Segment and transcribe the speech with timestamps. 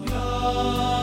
[0.00, 0.97] glory.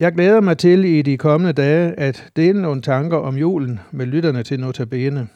[0.00, 4.06] Jeg glæder mig til i de kommende dage at dele nogle tanker om julen med
[4.06, 5.28] lytterne til Notabene.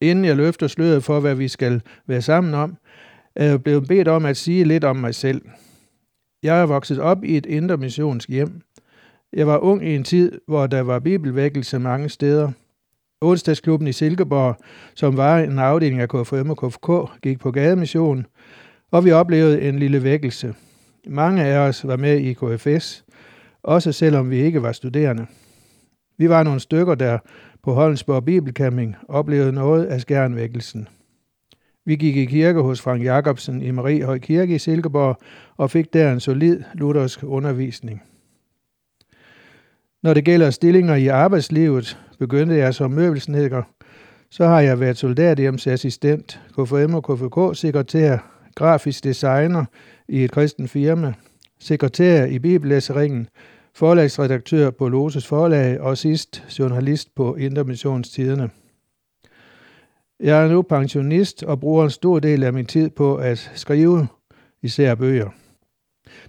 [0.00, 2.76] Inden jeg løfter sløret for, hvad vi skal være sammen om,
[3.36, 5.42] er jeg blevet bedt om at sige lidt om mig selv.
[6.42, 8.60] Jeg er vokset op i et indre missionsk hjem.
[9.32, 12.50] Jeg var ung i en tid, hvor der var bibelvækkelse mange steder.
[13.20, 14.56] Onsdagsklubben i Silkeborg,
[14.94, 18.26] som var en afdeling af KFM og KFK, gik på gademission,
[18.90, 20.54] og vi oplevede en lille vækkelse.
[21.06, 23.04] Mange af os var med i KFS,
[23.62, 25.26] også selvom vi ikke var studerende.
[26.18, 27.18] Vi var nogle stykker, der
[27.62, 30.88] på Holmsborg Bibelcamping oplevede noget af skærnvækkelsen.
[31.84, 35.18] Vi gik i kirke hos Frank Jacobsen i Mariehøj Kirke i Silkeborg
[35.56, 38.02] og fik der en solid luthersk undervisning.
[40.02, 43.62] Når det gælder stillinger i arbejdslivet, begyndte jeg som møbelsnedker.
[44.30, 48.18] Så har jeg været soldathjemsassistent, KFM og KFK, sekretær,
[48.54, 49.64] grafisk designer
[50.08, 51.14] i et kristen firma,
[51.58, 53.28] sekretær i Bibellæseringen,
[53.74, 58.50] forlagsredaktør på Loses Forlag og sidst journalist på Intermissionstiderne.
[60.20, 64.08] Jeg er nu pensionist og bruger en stor del af min tid på at skrive
[64.62, 65.30] især bøger.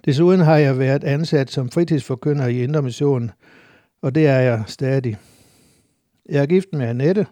[0.06, 3.32] Desuden har jeg været ansat som fritidsforkynder i Intermissionen,
[4.02, 5.18] og det er jeg stadig.
[6.30, 7.26] Jeg er gift med Annette.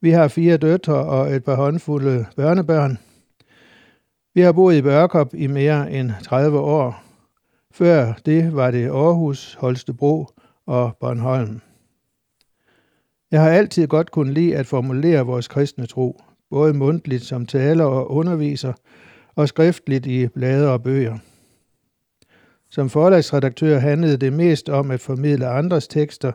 [0.00, 2.98] Vi har fire døtre og et par håndfulde børnebørn.
[4.34, 7.05] Vi har boet i Børkop i mere end 30 år.
[7.76, 10.26] Før det var det Aarhus, Holstebro
[10.66, 11.60] og Bornholm.
[13.30, 16.20] Jeg har altid godt kunnet lide at formulere vores kristne tro,
[16.50, 18.72] både mundtligt som taler og underviser,
[19.34, 21.18] og skriftligt i blade og bøger.
[22.70, 26.32] Som forlagsredaktør handlede det mest om at formidle andres tekster,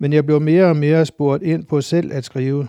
[0.00, 2.68] men jeg blev mere og mere spurgt ind på selv at skrive.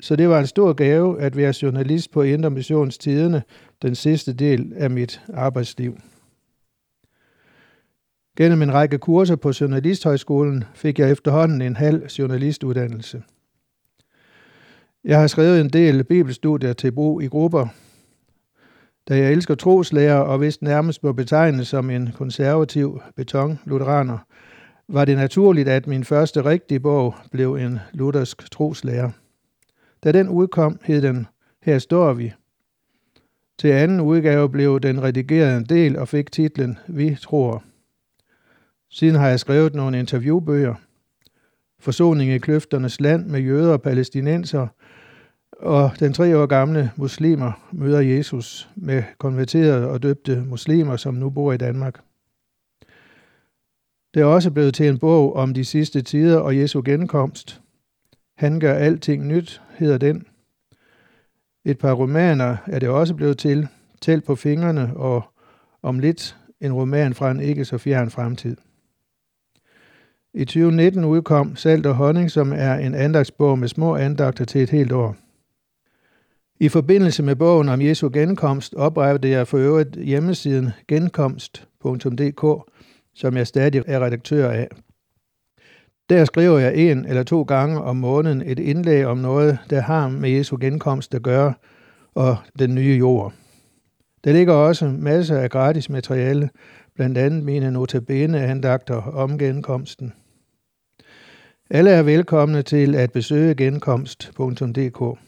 [0.00, 3.42] Så det var en stor gave at være journalist på Indre Missionstiderne
[3.82, 5.96] den sidste del af mit arbejdsliv.
[8.36, 13.22] Gennem en række kurser på Journalisthøjskolen fik jeg efterhånden en halv journalistuddannelse.
[15.04, 17.66] Jeg har skrevet en del bibelstudier til brug i grupper,
[19.08, 24.18] da jeg elsker troslærer og vist nærmest må betegnes som en konservativ betonlutheraner,
[24.88, 29.10] var det naturligt, at min første rigtige bog blev en luthersk troslærer.
[30.04, 31.26] Da den udkom, hed den
[31.62, 32.32] Her står vi.
[33.58, 37.62] Til anden udgave blev den redigeret en del og fik titlen Vi tror.
[38.90, 40.74] Siden har jeg skrevet nogle interviewbøger.
[41.78, 44.66] Forsoning i kløfternes land med jøder og palæstinenser,
[45.52, 51.30] og den tre år gamle muslimer møder Jesus med konverterede og døbte muslimer, som nu
[51.30, 52.00] bor i Danmark.
[54.14, 57.62] Det er også blevet til en bog om de sidste tider og Jesu genkomst.
[58.36, 60.26] Han gør alting nyt, hedder den.
[61.64, 63.68] Et par romaner er det også blevet til.
[64.00, 65.22] Tæl på fingrene og
[65.82, 68.56] om lidt en roman fra en ikke så fjern fremtid.
[70.38, 74.70] I 2019 udkom Salt og Honning, som er en andagsbog med små andagter til et
[74.70, 75.16] helt år.
[76.60, 82.70] I forbindelse med bogen om Jesu genkomst oprettede jeg for øvrigt hjemmesiden genkomst.dk,
[83.14, 84.68] som jeg stadig er redaktør af.
[86.08, 90.08] Der skriver jeg en eller to gange om måneden et indlæg om noget, der har
[90.08, 91.54] med Jesu genkomst at gøre,
[92.14, 93.32] og den nye jord.
[94.24, 96.50] Der ligger også masser af gratis materiale,
[96.94, 100.12] blandt andet mine notabene andagter om genkomsten.
[101.70, 105.18] Alle er velkomne til at besøge genkomst.dk.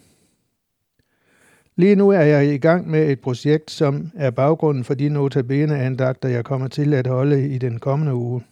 [1.76, 6.28] Lige nu er jeg i gang med et projekt, som er baggrunden for de notabene-andagter,
[6.28, 8.42] jeg kommer til at holde i den kommende uge.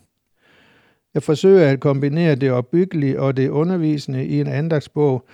[1.14, 5.24] Jeg forsøger at kombinere det opbyggelige og det undervisende i en andagsbog,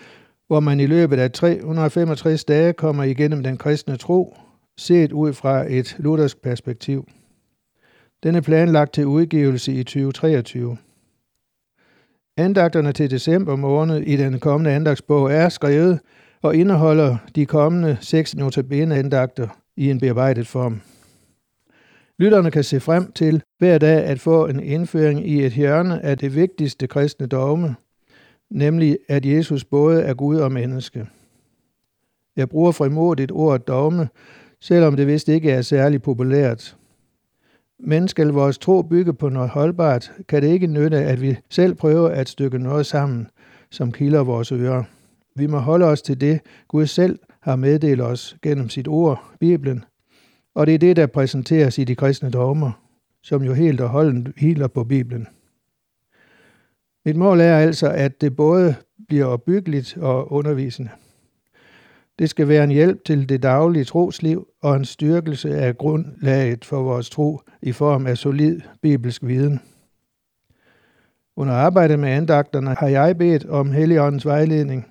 [0.47, 4.37] hvor man i løbet af 365 dage kommer igennem den kristne tro,
[4.77, 7.09] set ud fra et luthersk perspektiv.
[8.23, 10.77] Den er planlagt til udgivelse i 2023.
[12.37, 16.01] Andagterne til december måned i den kommende andagsbog er skrevet
[16.43, 20.81] og indeholder de kommende seks notabene andagter i en bearbejdet form.
[22.19, 26.19] Lytterne kan se frem til hver dag at få en indføring i et hjørne af
[26.19, 27.77] det vigtigste kristne dogme,
[28.51, 31.07] nemlig at Jesus både er Gud og menneske.
[32.37, 34.09] Jeg bruger frimodigt ordet dogme,
[34.61, 36.77] selvom det vist ikke er særlig populært.
[37.85, 41.75] Men skal vores tro bygge på noget holdbart, kan det ikke nytte, at vi selv
[41.75, 43.29] prøver at stykke noget sammen,
[43.71, 44.85] som kilder vores ører.
[45.37, 49.85] Vi må holde os til det, Gud selv har meddelt os gennem sit ord, Bibelen,
[50.55, 52.71] og det er det, der præsenteres i de kristne dogmer,
[53.23, 55.27] som jo helt og holdent hviler på Bibelen.
[57.05, 58.75] Mit mål er altså, at det både
[59.09, 60.91] bliver opbyggeligt og undervisende.
[62.23, 66.83] Det skal være en hjælp til det daglige trosliv og en styrkelse af grundlaget for
[66.83, 69.61] vores tro i form af solid bibelsk viden.
[71.37, 74.87] Under arbejdet med andagterne har jeg bedt om Helligåndens vejledning.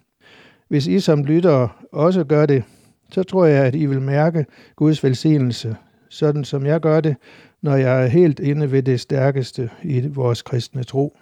[0.68, 2.64] Hvis I som lyttere også gør det,
[3.12, 4.46] så tror jeg, at I vil mærke
[4.76, 5.76] Guds velsignelse,
[6.10, 7.16] sådan som jeg gør det,
[7.62, 11.18] når jeg er helt inde ved det stærkeste i vores kristne tro.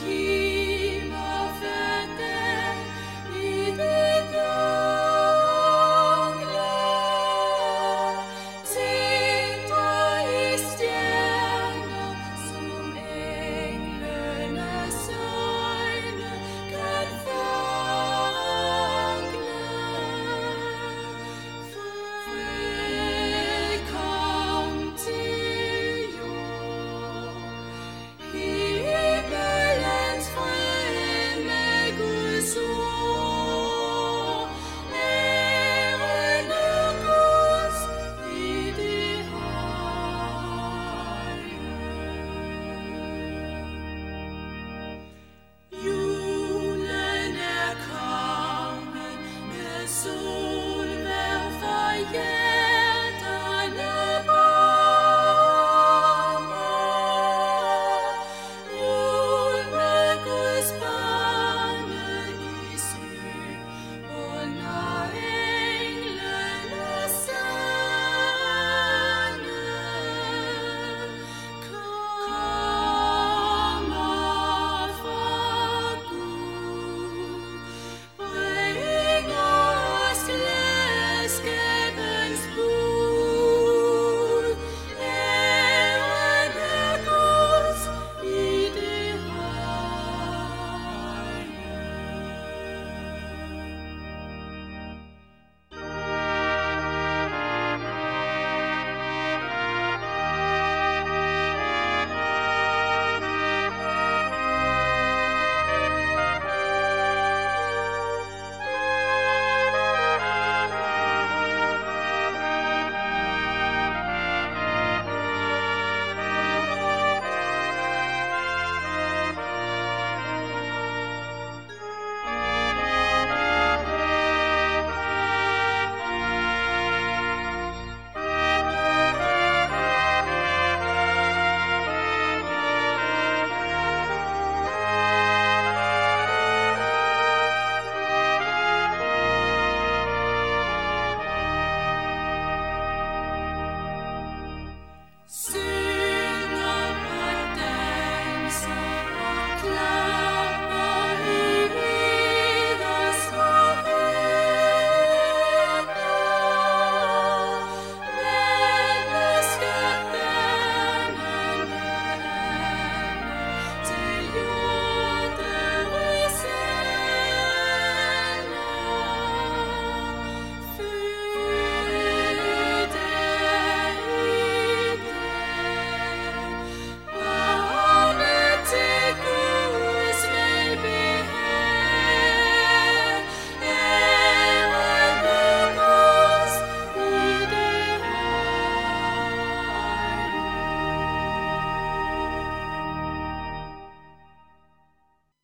[0.00, 0.37] keep